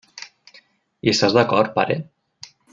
[1.05, 2.01] Hi estàs d'acord, pare?